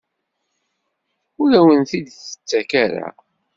[1.41, 3.07] Ur awen-t-id-tettak ara?